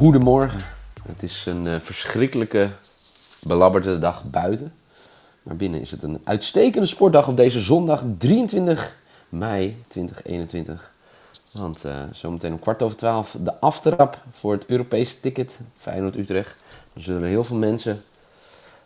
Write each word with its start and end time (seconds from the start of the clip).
Goedemorgen. 0.00 0.60
Het 1.08 1.22
is 1.22 1.44
een 1.46 1.66
uh, 1.66 1.76
verschrikkelijke, 1.80 2.70
belabberde 3.38 3.98
dag 3.98 4.24
buiten. 4.30 4.72
Maar 5.42 5.56
binnen 5.56 5.80
is 5.80 5.90
het 5.90 6.02
een 6.02 6.20
uitstekende 6.24 6.86
sportdag 6.86 7.28
op 7.28 7.36
deze 7.36 7.60
zondag 7.60 8.04
23 8.18 8.96
mei 9.28 9.82
2021. 9.88 10.92
Want 11.52 11.84
uh, 11.84 11.92
zometeen 12.12 12.52
om 12.52 12.58
kwart 12.58 12.82
over 12.82 12.96
twaalf 12.96 13.36
de 13.40 13.60
aftrap 13.60 14.22
voor 14.30 14.52
het 14.52 14.66
Europese 14.66 15.20
ticket 15.20 15.58
Feyenoord-Utrecht. 15.76 16.56
Dan 16.92 17.02
zullen 17.02 17.28
heel 17.28 17.44
veel 17.44 17.56
mensen 17.56 18.02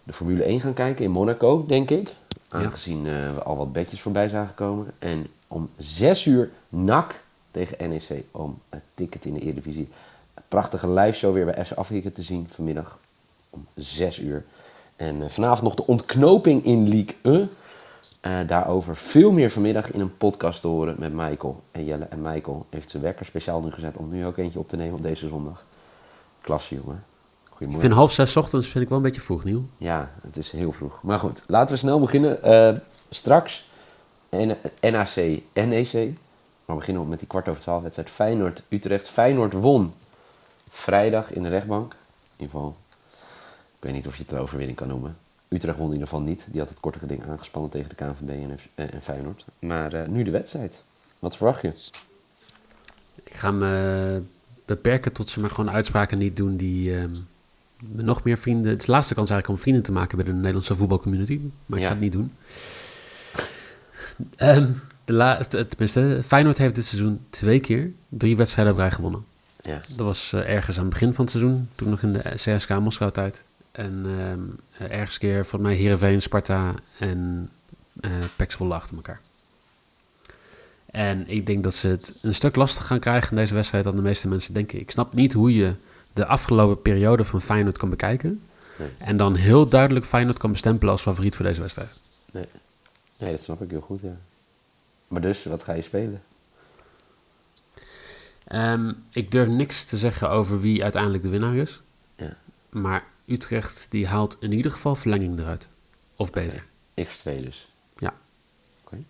de 0.03 0.13
Formule 0.13 0.45
1 0.45 0.61
gaan 0.61 0.75
kijken 0.75 1.05
in 1.05 1.11
Monaco, 1.11 1.67
denk 1.67 1.91
ik. 1.91 2.13
Aangezien 2.49 3.05
uh, 3.05 3.35
we 3.35 3.43
al 3.43 3.57
wat 3.57 3.73
bedjes 3.73 4.01
voorbij 4.01 4.29
zagen 4.29 4.55
komen. 4.55 4.93
En 4.99 5.27
om 5.49 5.71
6 5.77 6.27
uur 6.27 6.51
NAC 6.69 7.23
tegen 7.51 7.89
NEC 7.89 8.25
om 8.31 8.59
het 8.69 8.83
ticket 8.95 9.25
in 9.25 9.35
de 9.35 9.41
Eredivisie. 9.41 9.89
Prachtige 10.55 10.89
live 10.91 11.19
show 11.19 11.33
weer 11.33 11.45
bij 11.45 11.65
FC 11.65 11.73
Afrika 11.73 12.11
te 12.13 12.23
zien 12.23 12.49
vanmiddag 12.51 12.99
om 13.51 13.67
6 13.75 14.19
uur. 14.19 14.45
En 14.97 15.17
uh, 15.17 15.29
vanavond 15.29 15.63
nog 15.63 15.75
de 15.75 15.87
ontknoping 15.87 16.65
in 16.65 16.89
League 16.89 17.17
1. 17.23 17.51
Uh, 18.23 18.49
daarover 18.49 18.97
veel 18.97 19.31
meer 19.31 19.51
vanmiddag 19.51 19.93
in 19.93 20.01
een 20.01 20.17
podcast 20.17 20.61
te 20.61 20.67
horen 20.67 20.95
met 20.99 21.13
Michael. 21.13 21.63
En 21.71 21.85
Jelle 21.85 22.05
en 22.05 22.23
Michael 22.23 22.67
heeft 22.71 22.91
zijn 22.91 23.03
wekker 23.03 23.27
speciaal 23.27 23.61
nu 23.61 23.71
gezet 23.71 23.97
om 23.97 24.09
nu 24.09 24.27
ook 24.27 24.37
eentje 24.37 24.59
op 24.59 24.69
te 24.69 24.77
nemen 24.77 24.95
op 24.95 25.03
deze 25.03 25.29
zondag. 25.29 25.65
Klasse 26.41 26.75
jongen. 26.75 27.05
Ik 27.59 27.69
vind 27.79 27.93
half 27.93 28.13
zes 28.13 28.37
ochtends 28.37 28.69
vind 28.69 28.85
ik 28.85 28.89
wel 28.89 28.99
een 28.99 29.05
beetje 29.05 29.21
vroeg, 29.21 29.45
Nieuw. 29.45 29.65
Ja, 29.79 30.11
het 30.23 30.37
is 30.37 30.51
heel 30.51 30.73
vroeg. 30.73 30.99
Maar 31.03 31.19
goed, 31.19 31.45
laten 31.47 31.75
we 31.75 31.81
snel 31.81 32.01
beginnen. 32.01 32.39
Uh, 32.45 32.79
straks 33.11 33.69
NAC, 34.81 35.15
NEC. 35.53 35.93
Maar 36.65 36.77
we 36.77 36.83
beginnen 36.83 37.09
met 37.09 37.19
die 37.19 37.29
kwart 37.29 37.49
over 37.49 37.63
twaalf 37.63 37.83
wedstrijd 37.83 38.11
Feyenoord-Utrecht. 38.11 39.09
Feyenoord 39.09 39.53
won 39.53 39.93
vrijdag 40.75 41.33
in 41.33 41.43
de 41.43 41.49
rechtbank. 41.49 41.93
In 41.93 41.99
ieder 42.37 42.55
geval, 42.55 42.77
ik 43.77 43.83
weet 43.85 43.93
niet 43.93 44.07
of 44.07 44.17
je 44.17 44.23
het 44.23 44.33
een 44.33 44.39
overwinning 44.39 44.77
kan 44.77 44.89
noemen. 44.89 45.17
Utrecht 45.49 45.77
won 45.77 45.87
in 45.87 45.93
ieder 45.93 46.09
geval 46.09 46.23
niet. 46.23 46.47
Die 46.51 46.61
had 46.61 46.69
het 46.69 46.81
korte 46.81 46.99
geding 46.99 47.27
aangespannen 47.27 47.71
tegen 47.71 47.89
de 47.89 47.95
KNVB 47.95 48.29
en, 48.29 48.59
en 48.91 49.01
Feyenoord. 49.01 49.45
Maar 49.59 49.95
uh, 49.95 50.07
nu 50.07 50.23
de 50.23 50.31
wedstrijd. 50.31 50.83
Wat 51.19 51.37
verwacht 51.37 51.63
je? 51.63 51.73
Ik 53.25 53.35
ga 53.35 53.51
me 53.51 54.23
beperken 54.65 55.13
tot 55.13 55.29
ze 55.29 55.41
maar 55.41 55.51
gewoon 55.51 55.71
uitspraken 55.71 56.19
niet 56.19 56.37
doen 56.37 56.57
die 56.57 56.91
uh, 56.91 57.05
nog 57.79 58.23
meer 58.23 58.39
vrienden... 58.39 58.71
Het 58.71 58.81
is 58.81 58.87
de 58.87 58.93
laatste 58.93 59.15
kans 59.15 59.31
eigenlijk 59.31 59.59
om 59.59 59.65
vrienden 59.65 59.85
te 59.85 59.93
maken 59.93 60.17
bij 60.17 60.27
de 60.27 60.33
Nederlandse 60.33 60.77
voetbalcommunity. 60.77 61.41
Maar 61.67 61.79
ik 61.79 61.85
ja. 61.85 61.91
ga 61.91 61.95
het 61.95 62.03
niet 62.03 62.13
doen. 62.13 62.33
Um, 64.37 64.81
de 65.05 65.13
laatste, 65.13 65.69
tenminste, 65.69 66.23
Feyenoord 66.27 66.59
heeft 66.59 66.75
dit 66.75 66.85
seizoen 66.85 67.21
twee 67.31 67.61
keer 67.61 67.93
drie 68.09 68.37
wedstrijden 68.37 68.73
op 68.73 68.79
rij 68.79 68.91
gewonnen. 68.91 69.25
Ja. 69.65 69.81
Dat 69.89 70.07
was 70.07 70.33
uh, 70.35 70.49
ergens 70.49 70.77
aan 70.77 70.85
het 70.85 70.93
begin 70.93 71.15
van 71.15 71.25
het 71.25 71.35
seizoen, 71.35 71.69
toen 71.75 71.91
nog 71.91 72.03
in 72.03 72.13
de 72.13 72.33
CSK 72.35 72.69
Moskou 72.69 73.11
tijd. 73.11 73.43
En 73.73 74.05
uh, 74.81 74.91
ergens 74.91 75.19
keer, 75.19 75.47
volgens 75.47 75.63
mij, 75.63 75.75
Heerenveen, 75.75 76.23
Sparta 76.23 76.75
en 76.99 77.51
uh, 78.01 78.11
Pek 78.37 78.53
Zwolle 78.53 78.75
achter 78.75 78.97
elkaar. 78.97 79.21
En 80.87 81.29
ik 81.29 81.47
denk 81.47 81.63
dat 81.63 81.75
ze 81.75 81.89
het 81.89 82.15
een 82.23 82.35
stuk 82.35 82.57
lastiger 82.57 82.87
gaan 82.87 83.01
krijgen 83.01 83.31
in 83.31 83.37
deze 83.37 83.55
wedstrijd 83.55 83.85
dan 83.85 83.97
de 83.97 84.03
meeste 84.03 84.29
mensen 84.29 84.55
denken. 84.55 84.81
Ik 84.81 84.91
snap 84.91 85.15
niet 85.15 85.33
hoe 85.33 85.55
je 85.55 85.75
de 86.13 86.27
afgelopen 86.27 86.83
periode 86.83 87.25
van 87.25 87.41
Feyenoord 87.41 87.79
kan 87.79 87.91
bekijken. 87.91 88.43
Nee. 88.79 88.89
En 88.99 89.17
dan 89.17 89.35
heel 89.35 89.69
duidelijk 89.69 90.07
Feyenoord 90.07 90.39
kan 90.39 90.53
bestempelen 90.53 90.93
als 90.93 91.03
favoriet 91.03 91.37
voor 91.37 91.45
deze 91.45 91.61
wedstrijd. 91.61 91.91
Nee. 92.33 92.47
nee, 93.19 93.31
dat 93.31 93.43
snap 93.43 93.63
ik 93.63 93.71
heel 93.71 93.81
goed, 93.81 94.01
ja. 94.01 94.17
Maar 95.09 95.21
dus, 95.21 95.45
wat 95.45 95.63
ga 95.63 95.73
je 95.73 95.83
spelen? 95.83 96.23
Um, 98.53 99.05
ik 99.11 99.31
durf 99.31 99.49
niks 99.49 99.85
te 99.85 99.97
zeggen 99.97 100.31
over 100.31 100.61
wie 100.61 100.83
uiteindelijk 100.83 101.23
de 101.23 101.29
winnaar 101.29 101.57
is. 101.57 101.81
Ja. 102.17 102.37
Maar 102.69 103.05
Utrecht 103.27 103.87
die 103.91 104.07
haalt 104.07 104.37
in 104.41 104.53
ieder 104.53 104.71
geval 104.71 104.95
verlenging 104.95 105.39
eruit. 105.39 105.69
Of 106.17 106.31
beter. 106.31 106.65
Okay. 106.95 107.11
X2 107.11 107.45
dus. 107.45 107.69
Ja. 107.99 108.15
Oké. 108.83 108.87
Okay. 108.87 109.05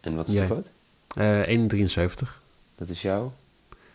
En 0.00 0.16
wat 0.16 0.28
is 0.28 0.34
de 0.34 0.44
groot? 0.44 0.70
Uh, 1.14 2.06
1,73. 2.26 2.28
Dat 2.74 2.88
is 2.88 3.02
jouw 3.02 3.32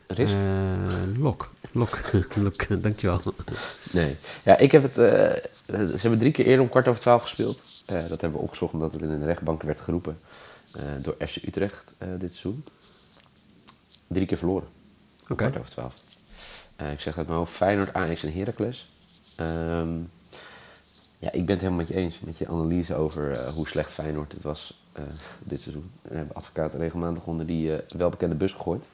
risk? 0.08 0.34
Uh, 0.34 1.18
lok. 1.18 1.52
Lok. 1.72 2.00
Lok. 2.44 2.82
Dankjewel. 2.82 3.22
Nee. 3.92 4.18
Ja, 4.44 4.58
ik 4.58 4.72
heb 4.72 4.84
het... 4.84 4.98
Uh, 4.98 5.06
ze 5.66 5.98
hebben 6.02 6.20
drie 6.20 6.32
keer 6.32 6.46
eerder 6.46 6.62
om 6.62 6.70
kwart 6.70 6.88
over 6.88 7.02
twaalf 7.02 7.22
gespeeld. 7.22 7.64
Dat 7.86 8.22
hebben 8.22 8.32
we 8.32 8.38
opgezocht 8.38 8.74
omdat 8.74 8.94
het 8.94 9.02
in 9.02 9.20
de 9.20 9.26
rechtbank 9.26 9.64
werd 9.64 9.82
geroepen. 9.82 10.20
Door 11.02 11.16
FC 11.28 11.36
Utrecht 11.36 11.94
dit 12.18 12.36
seizoen. 12.36 12.64
Drie 14.08 14.26
keer 14.26 14.38
verloren. 14.38 14.68
Oké. 15.22 15.32
Okay. 15.32 15.48
over 15.48 15.72
twaalf. 15.72 15.96
Uh, 16.82 16.92
ik 16.92 17.00
zeg 17.00 17.18
uit 17.18 17.28
mijn 17.28 17.40
hoofd 17.40 17.54
Feyenoord, 17.54 17.94
Ajax 17.94 18.24
en 18.24 18.34
Heracles. 18.34 18.90
Um, 19.40 20.12
ja, 21.20 21.32
ik 21.32 21.46
ben 21.46 21.56
het 21.56 21.62
helemaal 21.62 21.86
met 21.86 21.88
je 21.88 21.96
eens. 21.96 22.20
Met 22.20 22.38
je 22.38 22.48
analyse 22.48 22.96
over 22.96 23.50
hoe 23.50 23.68
slecht 23.68 23.92
Feyenoord 23.92 24.32
het 24.32 24.42
was 24.42 24.82
dit 25.40 25.62
seizoen. 25.62 25.92
We 26.02 26.16
hebben 26.16 26.36
advocaten 26.36 26.80
regelmatig 26.80 27.26
onder 27.26 27.46
die 27.46 27.72
welbekende 27.98 28.36
bus 28.36 28.54
gegooid. 28.54 28.88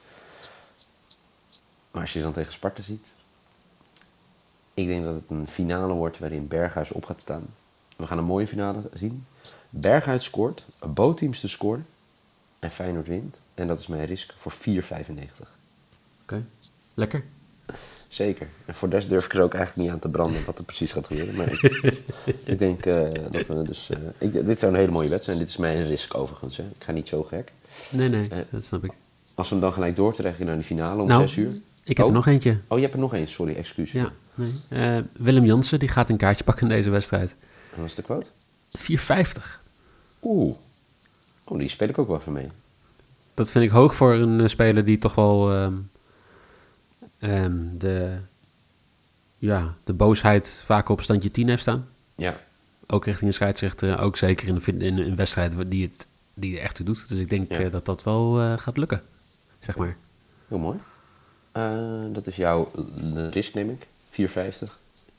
Maar 1.90 2.02
als 2.02 2.12
je 2.12 2.22
dan 2.22 2.32
tegen 2.32 2.52
Sparta 2.52 2.82
ziet... 2.82 3.14
Ik 4.74 4.86
denk 4.86 5.04
dat 5.04 5.14
het 5.14 5.30
een 5.30 5.46
finale 5.46 5.92
wordt 5.92 6.18
waarin 6.18 6.48
Berghuis 6.48 6.92
op 6.92 7.04
gaat 7.04 7.20
staan. 7.20 7.46
We 7.96 8.06
gaan 8.06 8.18
een 8.18 8.24
mooie 8.24 8.46
finale 8.46 8.82
zien. 8.92 9.26
Berghuis 9.70 10.24
scoort, 10.24 10.64
bootteams 10.78 11.40
te 11.40 11.48
scoren 11.48 11.86
en 12.64 12.70
Feyenoord 12.70 13.06
wint. 13.06 13.40
En 13.54 13.66
dat 13.66 13.78
is 13.78 13.86
mijn 13.86 14.04
risk 14.06 14.34
voor 14.38 14.52
4,95. 14.52 14.58
Oké, 14.60 15.46
okay. 16.22 16.44
lekker. 16.94 17.24
Zeker. 18.08 18.46
En 18.64 18.74
voor 18.74 18.88
des 18.88 19.08
durf 19.08 19.24
ik 19.24 19.34
er 19.34 19.42
ook 19.42 19.54
eigenlijk 19.54 19.86
niet 19.86 19.94
aan 19.94 20.00
te 20.00 20.08
branden 20.08 20.44
wat 20.44 20.58
er 20.58 20.64
precies 20.64 20.92
gaat 20.92 21.06
gebeuren. 21.06 21.36
Maar 21.36 21.52
ik, 21.52 21.62
ik 22.52 22.58
denk 22.58 22.86
uh, 22.86 23.08
dat 23.30 23.46
we 23.46 23.62
dus... 23.62 23.90
Uh, 23.90 23.98
ik, 24.18 24.46
dit 24.46 24.58
zou 24.58 24.72
een 24.72 24.78
hele 24.78 24.92
mooie 24.92 25.08
wedstrijd 25.08 25.38
zijn. 25.38 25.38
Dit 25.38 25.48
is 25.48 25.56
mijn 25.56 25.86
risk 25.86 26.16
overigens. 26.16 26.56
Hè. 26.56 26.62
Ik 26.62 26.84
ga 26.84 26.92
niet 26.92 27.08
zo 27.08 27.22
gek. 27.22 27.52
Nee, 27.90 28.08
nee, 28.08 28.22
uh, 28.22 28.38
dat 28.50 28.64
snap 28.64 28.84
ik. 28.84 28.92
Als 29.34 29.48
we 29.48 29.54
hem 29.54 29.64
dan 29.64 29.72
gelijk 29.72 29.96
doortrekken 29.96 30.46
naar 30.46 30.56
de 30.56 30.62
finale 30.62 31.02
om 31.02 31.08
nou, 31.08 31.20
6 31.28 31.36
uur. 31.36 31.52
Ik 31.84 31.96
heb 31.96 32.06
oh. 32.06 32.12
er 32.12 32.16
nog 32.16 32.26
eentje. 32.26 32.58
Oh, 32.68 32.76
je 32.76 32.82
hebt 32.82 32.94
er 32.94 33.00
nog 33.00 33.14
één. 33.14 33.28
Sorry, 33.28 33.54
excuus. 33.54 33.92
Ja, 33.92 34.12
nee. 34.34 35.02
Willem 35.12 35.44
Jansen 35.44 35.78
die 35.78 35.88
gaat 35.88 36.08
een 36.08 36.16
kaartje 36.16 36.44
pakken 36.44 36.68
in 36.68 36.74
deze 36.74 36.90
wedstrijd. 36.90 37.34
En 37.74 37.80
wat 37.80 37.86
is 37.86 37.94
de 37.94 38.02
quote? 38.02 38.28
4,50. 38.78 39.60
Oeh. 40.22 40.54
Oh, 41.44 41.58
die 41.58 41.68
speel 41.68 41.88
ik 41.88 41.98
ook 41.98 42.08
wel 42.08 42.16
even 42.16 42.32
mee. 42.32 42.48
Dat 43.34 43.50
vind 43.50 43.64
ik 43.64 43.70
hoog 43.70 43.94
voor 43.94 44.12
een 44.12 44.40
uh, 44.40 44.46
speler 44.48 44.84
die 44.84 44.98
toch 44.98 45.14
wel 45.14 45.52
um, 45.62 45.90
um, 47.20 47.78
de, 47.78 48.18
ja, 49.38 49.74
de 49.84 49.92
boosheid 49.92 50.62
vaak 50.64 50.88
op 50.88 51.00
standje 51.00 51.30
10 51.30 51.48
heeft 51.48 51.62
staan. 51.62 51.88
Ja. 52.16 52.40
Ook 52.86 53.04
richting 53.04 53.30
de 53.30 53.36
scheidsrechter. 53.36 53.98
Ook 53.98 54.16
zeker 54.16 54.48
in 54.48 54.62
een, 54.64 54.80
in 54.80 54.98
een 54.98 55.16
wedstrijd 55.16 55.70
die 55.70 55.82
het 55.86 56.06
die 56.34 56.56
er 56.56 56.62
echt 56.62 56.74
toe 56.74 56.84
doet. 56.86 57.08
Dus 57.08 57.18
ik 57.18 57.28
denk 57.30 57.50
Ja. 57.52 57.60
uh, 57.60 57.70
dat 57.70 57.84
dat 57.84 58.02
wel 58.02 58.40
uh, 58.40 58.58
gaat 58.58 58.76
lukken. 58.76 59.02
Zeg 59.60 59.76
maar. 59.76 59.96
Heel 60.48 60.58
mooi. 60.58 60.78
Uh, 61.56 62.14
dat 62.14 62.26
is 62.26 62.36
jouw 62.36 62.70
risk, 63.30 63.54
neem 63.54 63.70
ik. 63.70 63.86
4,50. 64.30 64.68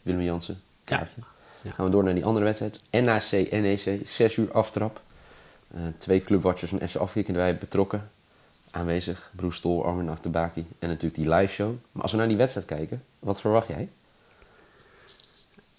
Willem 0.02 0.22
Jansen. 0.22 0.62
Kaartje. 0.84 1.22
Ja. 1.62 1.72
Gaan 1.72 1.85
we 1.85 1.91
door 1.91 2.03
naar 2.03 2.14
die 2.14 2.25
andere 2.25 2.46
wedstrijd. 2.46 2.81
NAC, 2.91 3.52
NEC. 3.52 4.00
6 4.08 4.35
uur 4.38 4.52
aftrap. 4.52 5.02
Uh, 5.76 5.81
twee 5.98 6.22
clubwatchers 6.22 6.72
van 6.72 6.88
FC 6.88 6.96
Afrika 6.96 7.28
erbij 7.28 7.58
betrokken. 7.58 8.03
Aanwezig. 8.72 9.31
Broes 9.36 9.56
Stol, 9.56 9.86
Armin 9.86 10.09
Achterbaki. 10.09 10.66
En 10.80 10.88
natuurlijk 10.88 11.16
die 11.16 11.30
live 11.30 11.53
show. 11.53 11.74
Maar 11.92 12.02
als 12.02 12.12
we 12.12 12.18
naar 12.18 12.28
die 12.28 12.38
wedstrijd 12.38 12.68
kijken, 12.68 13.03
wat 13.20 13.42
verwacht 13.42 13.68
jij? 13.68 13.90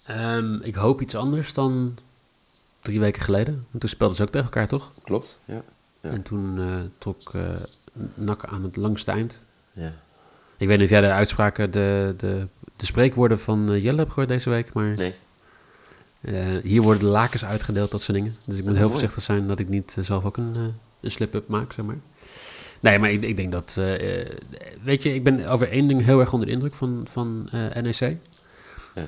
Um, 0.09 0.61
ik 0.61 0.75
hoop 0.75 1.01
iets 1.01 1.15
anders 1.15 1.53
dan 1.53 1.97
drie 2.81 2.99
weken 2.99 3.21
geleden. 3.21 3.53
Want 3.53 3.79
toen 3.79 3.89
speelden 3.89 4.17
ze 4.17 4.23
ook 4.23 4.29
tegen 4.29 4.45
elkaar, 4.45 4.67
toch? 4.67 4.91
Klopt, 5.03 5.37
ja. 5.45 5.61
ja. 6.01 6.09
En 6.09 6.23
toen 6.23 6.57
uh, 6.57 6.75
trok 6.97 7.33
uh, 7.33 7.49
Nak 8.13 8.45
aan 8.45 8.63
het 8.63 8.75
langste 8.75 9.11
eind. 9.11 9.39
Ja. 9.73 9.93
Ik 10.57 10.67
weet 10.67 10.77
niet 10.77 10.85
of 10.85 10.91
jij 10.91 11.01
de 11.01 11.11
uitspraken, 11.11 11.71
de, 11.71 12.13
de, 12.17 12.47
de 12.75 12.85
spreekwoorden 12.85 13.39
van 13.39 13.81
Jelle 13.81 13.97
hebt 13.97 14.09
gehoord 14.09 14.27
deze 14.27 14.49
week, 14.49 14.73
maar... 14.73 14.95
Nee. 14.95 15.15
Uh, 16.21 16.57
hier 16.63 16.81
worden 16.81 17.03
de 17.03 17.09
lakens 17.09 17.45
uitgedeeld, 17.45 17.91
dat 17.91 18.01
soort 18.01 18.17
dingen. 18.17 18.35
Dus 18.43 18.57
ik 18.57 18.63
moet 18.63 18.71
Oh, 18.71 18.77
heel 18.77 18.87
mooi. 18.87 18.99
voorzichtig 18.99 19.23
zijn 19.23 19.47
dat 19.47 19.59
ik 19.59 19.69
niet 19.69 19.95
uh, 19.99 20.05
zelf 20.05 20.25
ook 20.25 20.37
een, 20.37 20.53
uh, 20.57 20.63
een 21.01 21.11
slip-up 21.11 21.47
maak, 21.47 21.73
zeg 21.73 21.85
maar. 21.85 21.97
Nee, 22.79 22.99
maar 22.99 23.11
ik, 23.11 23.21
ik 23.21 23.35
denk 23.35 23.51
dat... 23.51 23.73
weet 24.83 25.03
je, 25.03 25.13
ik 25.13 25.23
ben 25.23 25.45
over 25.47 25.71
één 25.71 25.87
ding 25.87 26.05
heel 26.05 26.19
erg 26.19 26.33
onder 26.33 26.47
de 26.47 26.53
indruk 26.53 26.73
van, 26.73 27.07
van 27.09 27.49
NEC. 27.51 27.99
Ja. 27.99 28.17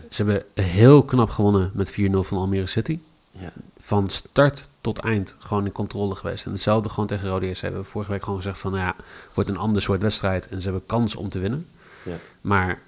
Ze 0.10 0.24
hebben 0.24 0.44
heel 0.54 1.04
knap 1.04 1.30
gewonnen 1.30 1.72
met 1.74 1.92
4-0 1.92 1.94
van 2.12 2.38
Almere 2.38 2.66
City. 2.68 3.00
Ja. 3.32 3.52
Van 3.80 4.10
start 4.10 4.70
tot 4.82 4.98
eind 5.00 5.36
gewoon 5.40 5.66
in 5.66 5.72
controle 5.72 6.16
geweest. 6.16 6.46
En 6.46 6.52
hetzelfde 6.52 6.90
gewoon 6.90 7.08
tegen 7.08 7.30
Rode 7.30 7.48
JC. 7.48 7.60
We 7.60 7.66
hebben 7.66 7.86
vorige 7.86 8.12
week 8.12 8.24
gewoon 8.24 8.40
gezegd 8.42 8.58
van... 8.60 8.72
Nou 8.72 8.84
ja, 8.84 8.94
het 8.98 9.34
wordt 9.34 9.50
een 9.50 9.58
ander 9.58 9.82
soort 9.82 10.02
wedstrijd 10.02 10.48
en 10.48 10.58
ze 10.62 10.64
hebben 10.64 10.86
kans 10.86 11.16
om 11.16 11.30
te 11.30 11.40
winnen. 11.40 11.68
Ja. 12.04 12.16
Maar 12.42 12.80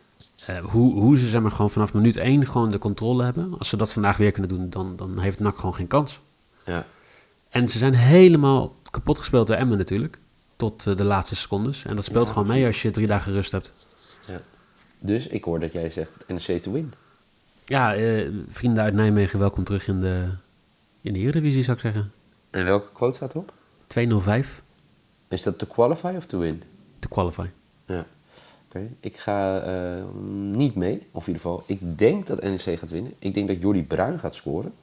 uh, 0.50 0.58
hoe, 0.58 0.94
hoe 0.94 1.18
ze 1.18 1.28
zeg 1.28 1.42
maar, 1.42 1.52
gewoon 1.52 1.72
vanaf 1.72 1.94
minuut 1.94 2.18
1 2.18 2.48
gewoon 2.48 2.72
de 2.72 2.78
controle 2.78 3.24
hebben. 3.24 3.56
Als 3.58 3.70
ze 3.70 3.78
dat 3.78 3.94
vandaag 3.94 4.18
weer 4.18 4.32
kunnen 4.32 4.50
doen, 4.52 4.70
dan, 4.70 4.96
dan 4.96 5.20
heeft 5.20 5.40
NAC 5.40 5.56
gewoon 5.56 5.76
geen 5.76 5.88
kans. 5.88 6.20
Ja. 6.66 6.86
En 7.50 7.70
ze 7.70 7.78
zijn 7.78 7.94
helemaal 7.94 8.76
kapot 8.92 9.18
gespeeld 9.18 9.48
door 9.48 9.56
Emmen 9.56 9.78
natuurlijk. 9.78 10.18
Tot 10.56 10.86
uh, 10.86 10.96
de 10.96 11.04
laatste 11.04 11.36
secondes. 11.36 11.86
En 11.86 11.96
dat 11.96 12.06
speelt 12.06 12.28
Ja, 12.28 12.34
gewoon 12.34 12.48
mee 12.48 12.66
als 12.66 12.82
je 12.82 12.92
drie 12.92 13.08
dagen 13.08 13.34
rust 13.34 13.52
hebt. 13.52 13.72
Ja. 14.28 14.42
Dus 15.00 15.28
ik 15.28 15.44
hoor 15.44 15.60
dat 15.60 15.72
jij 15.72 15.90
zegt 15.90 16.12
NEC 16.28 16.62
to 16.62 16.72
win. 16.72 16.94
Ja, 17.66 17.96
eh, 17.96 18.28
vrienden 18.50 18.84
uit 18.84 18.94
Nijmegen, 18.94 19.40
welkom 19.40 19.64
terug 19.64 19.88
in 19.88 20.02
de, 20.02 20.30
in 21.02 21.14
de 21.14 21.20
Eredivisie, 21.20 21.64
zou 21.64 21.78
ik 21.78 21.84
zeggen. 21.84 22.12
En 22.50 22.64
welke 22.66 22.92
quote 22.94 23.16
staat 23.16 23.34
erop? 23.34 23.54
205 23.88 24.62
Is 25.28 25.44
dat 25.44 25.58
to 25.58 25.66
qualify 25.66 26.14
of 26.18 26.26
to 26.26 26.40
win? 26.40 26.64
te 27.00 27.08
qualify. 27.08 27.46
Ja. 27.86 28.06
Ik 29.00 29.18
ga 29.18 29.60
eh, 29.60 30.04
niet 30.52 30.76
mee. 30.76 31.08
Of 31.12 31.28
in 31.28 31.34
ieder 31.34 31.42
geval, 31.42 31.64
ik 31.66 31.98
denk 31.98 32.28
dat 32.28 32.42
NEC 32.42 32.62
gaat 32.62 32.90
winnen. 32.90 33.14
Ik 33.20 33.34
denk 33.34 33.48
dat 33.48 33.62
Jordi 33.62 33.84
Bruin 33.84 34.20
gaat 34.20 34.36
scoren. 34.36 34.74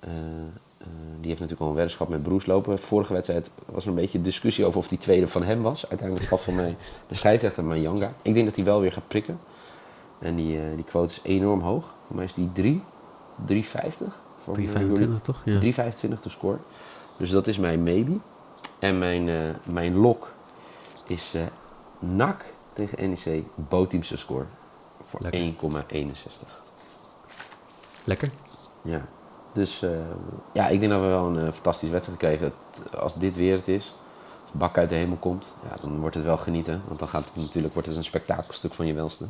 Eh, 0.00 0.10
eh, 0.10 0.86
die 1.20 1.28
heeft 1.28 1.40
natuurlijk 1.40 1.60
al 1.60 1.68
een 1.68 1.74
weddenschap 1.74 2.08
met 2.08 2.22
Broes 2.22 2.46
lopen. 2.46 2.78
Vorige 2.78 3.12
wedstrijd 3.12 3.50
was 3.64 3.82
er 3.82 3.88
een 3.88 3.94
beetje 3.96 4.20
discussie 4.20 4.64
over 4.64 4.78
of 4.78 4.88
die 4.88 4.98
tweede 4.98 5.28
van 5.28 5.42
hem 5.42 5.62
was. 5.62 5.88
Uiteindelijk 5.88 6.28
gaf 6.28 6.44
van 6.44 6.54
mij 6.54 6.76
de 7.08 7.14
scheidsrechter 7.14 7.64
Manjanga. 7.64 8.12
Ik 8.22 8.34
denk 8.34 8.46
dat 8.46 8.56
hij 8.56 8.64
wel 8.64 8.80
weer 8.80 8.92
gaat 8.92 9.08
prikken. 9.08 9.38
En 10.18 10.34
die, 10.34 10.58
die 10.74 10.84
quote 10.84 11.12
is 11.12 11.20
enorm 11.22 11.60
hoog. 11.60 11.94
Voor 12.06 12.16
mij 12.16 12.24
is 12.24 12.34
die 12.34 12.52
3, 12.52 12.82
3,50. 13.46 13.62
Voor, 14.42 14.56
eh, 14.56 14.62
Jordi- 14.62 14.72
325 14.72 15.20
toch? 15.20 15.42
Ja. 15.44 15.60
3,25 15.60 16.20
te 16.20 16.30
scoren. 16.30 16.60
Dus 17.16 17.30
dat 17.30 17.46
is 17.46 17.58
mijn 17.58 17.82
maybe. 17.82 18.12
En 18.80 18.98
mijn, 18.98 19.54
mijn 19.72 19.96
lock 19.96 20.32
is 21.06 21.34
eh 21.34 21.42
NAC 21.98 22.44
tegen 22.72 23.10
NEC. 23.10 23.42
Bootteamse 23.54 24.16
score. 24.18 24.44
Voor 25.06 25.20
Lekker. 25.22 25.40
1,61. 25.40 26.48
Lekker. 28.04 28.30
Ja. 28.82 29.00
Dus 29.52 29.82
eh, 29.82 29.90
ja, 30.52 30.68
ik 30.68 30.80
denk 30.80 30.92
dat 30.92 31.00
we 31.00 31.06
wel 31.06 31.26
een 31.26 31.46
eh, 31.46 31.52
fantastische 31.52 31.92
wedstrijd. 31.94 32.40
Het- 32.40 32.96
als 32.96 33.14
dit 33.14 33.36
weer 33.36 33.56
het 33.56 33.68
is, 33.68 33.94
als 34.42 34.52
bak 34.52 34.78
uit 34.78 34.88
de 34.88 34.94
hemel 34.94 35.16
komt, 35.16 35.52
ja, 35.68 35.76
dan 35.80 36.00
wordt 36.00 36.14
het 36.14 36.24
wel 36.24 36.36
genieten. 36.38 36.82
Want 36.86 36.98
dan 36.98 37.08
gaat 37.08 37.24
het 37.24 37.36
natuurlijk 37.36 37.72
wordt 37.72 37.88
het 37.88 37.96
een 37.96 38.04
spektakelstuk 38.04 38.74
van 38.74 38.86
je 38.86 38.92
welste. 38.94 39.26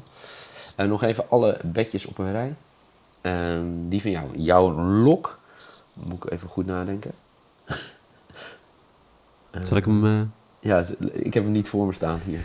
En 0.76 0.88
nog 0.88 1.02
even 1.02 1.30
alle 1.30 1.58
bedjes 1.64 2.06
op 2.06 2.18
een 2.18 2.32
rij. 2.32 2.54
Ehm, 3.20 3.64
die 3.88 4.02
van 4.02 4.10
jou. 4.10 4.36
Jouw 4.38 4.70
lok. 4.82 5.38
Moet 5.92 6.24
ik 6.24 6.30
even 6.30 6.48
goed 6.48 6.66
nadenken. 6.66 7.12
Zal 9.62 9.76
ik 9.76 9.84
hem... 9.84 10.04
eh 10.06 10.20
Ja, 10.60 10.84
ik 11.12 11.34
heb 11.34 11.42
hem 11.42 11.52
niet 11.52 11.68
voor 11.68 11.86
me 11.86 11.92
staan 11.92 12.20
hier. 12.24 12.40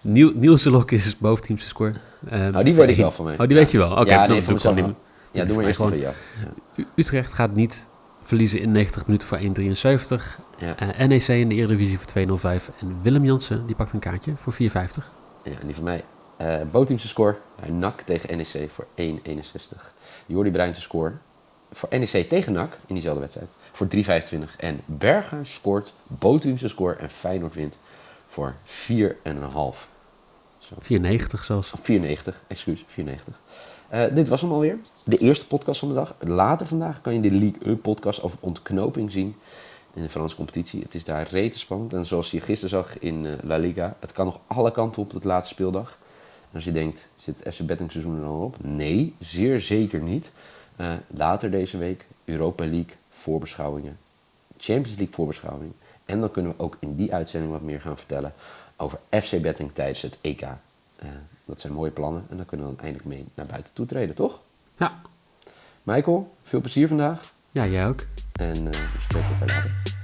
Nieuw, 0.00 0.32
Niels 0.34 0.62
de 0.62 0.70
Lok 0.70 0.90
is 0.90 1.18
boventeamse 1.18 1.66
score. 1.68 1.92
Nou, 2.20 2.64
die 2.64 2.74
weet 2.74 2.88
ik 2.88 2.96
wel 2.96 3.10
van 3.10 3.24
mij. 3.24 3.34
Oh, 3.34 3.40
die 3.40 3.48
Ja. 3.48 3.54
weet 3.54 3.70
je 3.70 3.78
wel. 3.78 3.90
Oké, 3.90 4.00
ja, 4.10 4.16
dan 4.18 4.28
nee, 4.28 4.28
doe 4.36 4.42
van 4.44 4.54
ik 4.54 4.60
gewoon 4.60 4.74
wel. 4.76 4.94
Ja, 5.30 5.44
doe 5.44 5.44
maar 5.44 5.54
voor 5.54 5.62
eerst 5.64 5.76
gewoon- 5.80 5.98
jou. 5.98 6.14
U- 6.76 6.86
Utrecht 6.94 7.32
gaat 7.32 7.54
niet 7.54 7.86
verliezen 8.22 8.60
in 8.60 8.72
90 8.72 9.06
minuten 9.06 9.28
voor 9.28 9.38
1,73. 9.38 10.38
Ja. 10.58 10.76
Eh, 10.76 11.06
NEC 11.06 11.28
in 11.28 11.48
de 11.48 11.54
Eredivisie 11.54 11.98
voor 11.98 12.06
2,05. 12.06 12.70
En 12.80 12.96
Willem 13.02 13.24
Jansen, 13.24 13.66
die 13.66 13.74
pakt 13.76 13.92
een 13.92 13.98
kaartje 13.98 14.32
voor 14.42 14.52
4,50. 14.52 15.10
Ja, 15.42 15.50
en 15.60 15.66
die 15.66 15.74
van 15.74 15.84
mij. 15.84 16.04
Bootteamse 16.70 17.08
score 17.08 17.36
bij 17.60 17.70
NAC 17.70 18.00
tegen 18.00 18.36
NEC 18.36 18.70
voor 18.74 18.86
1,61. 18.94 19.92
Jordi 20.26 20.50
Bruin 20.50 20.72
te 20.72 20.80
score 20.80 21.12
voor 21.72 21.88
NEC 21.90 22.28
tegen 22.28 22.52
NAC 22.52 22.72
in 22.86 22.94
diezelfde 22.94 23.20
wedstrijd 23.20 23.48
voor 23.72 23.86
3,25. 23.94 24.56
En 24.56 24.80
Berga 24.84 25.44
scoort 25.44 25.92
Bootteamse 26.06 26.68
score 26.68 26.94
en 26.94 27.10
Feyenoord 27.10 27.54
wint 27.54 27.76
voor 28.26 28.54
4,5. 28.64 29.88
Zo. 30.58 30.74
4,90 30.80 31.44
zelfs. 31.44 31.72
Of 31.72 31.80
4,90, 31.80 32.46
excuus, 32.46 32.84
4,90. 32.86 33.04
Eh, 33.88 34.04
dit 34.14 34.28
was 34.28 34.40
hem 34.40 34.52
alweer. 34.52 34.78
De 35.04 35.18
eerste 35.18 35.46
podcast 35.46 35.78
van 35.78 35.88
de 35.88 35.94
dag. 35.94 36.14
Later 36.18 36.66
vandaag 36.66 37.00
kan 37.00 37.14
je 37.14 37.20
de 37.20 37.30
League 37.30 37.62
1 37.62 37.80
podcast 37.80 38.22
over 38.22 38.38
ontknoping 38.40 39.12
zien 39.12 39.36
in 39.94 40.02
de 40.02 40.08
Franse 40.08 40.36
competitie. 40.36 40.82
Het 40.82 40.94
is 40.94 41.04
daar 41.04 41.28
rete 41.30 41.58
spannend. 41.58 41.92
En 41.92 42.06
zoals 42.06 42.30
je 42.30 42.40
gisteren 42.40 42.70
zag 42.70 42.98
in 42.98 43.26
eh, 43.26 43.32
La 43.42 43.56
Liga, 43.56 43.96
het 44.00 44.12
kan 44.12 44.24
nog 44.24 44.40
alle 44.46 44.72
kanten 44.72 45.02
op 45.02 45.10
de 45.10 45.20
laatste 45.22 45.54
speeldag. 45.54 45.98
En 46.50 46.54
als 46.54 46.64
je 46.64 46.72
denkt, 46.72 47.06
zit 47.16 47.44
het 47.44 47.54
FC 47.54 47.66
Betting 47.66 47.92
seizoen 47.92 48.14
er 48.14 48.20
dan 48.20 48.40
op? 48.40 48.56
Nee, 48.60 49.14
zeer 49.18 49.60
zeker 49.60 50.02
niet. 50.02 50.32
Eh, 50.76 50.92
later 51.06 51.50
deze 51.50 51.78
week 51.78 52.06
Europa 52.24 52.64
League 52.64 52.94
voorbeschouwingen. 53.22 53.98
Champions 54.58 54.96
League 54.96 55.14
voorbeschouwing. 55.14 55.72
En 56.04 56.20
dan 56.20 56.30
kunnen 56.30 56.52
we 56.56 56.62
ook 56.62 56.76
in 56.80 56.96
die 56.96 57.14
uitzending 57.14 57.52
wat 57.52 57.62
meer 57.62 57.80
gaan 57.80 57.96
vertellen 57.96 58.34
over 58.76 58.98
FC 59.10 59.40
Betting 59.40 59.72
tijdens 59.72 60.02
het 60.02 60.18
EK. 60.20 60.40
Eh, 60.40 61.08
dat 61.44 61.60
zijn 61.60 61.72
mooie 61.72 61.90
plannen 61.90 62.26
en 62.30 62.36
daar 62.36 62.46
kunnen 62.46 62.66
we 62.66 62.72
dan 62.74 62.84
eindelijk 62.84 63.08
mee 63.08 63.24
naar 63.34 63.46
buiten 63.46 63.74
toe 63.74 63.86
treden, 63.86 64.14
toch? 64.14 64.40
Ja. 64.78 65.00
Michael, 65.82 66.32
veel 66.42 66.60
plezier 66.60 66.88
vandaag 66.88 67.32
ja, 67.50 67.66
jij 67.66 67.86
ook. 67.86 68.04
en 68.32 68.56
eh 68.56 68.72
we 68.72 69.00
spreken 69.00 69.28
elkaar 69.28 69.48
later. 69.48 70.00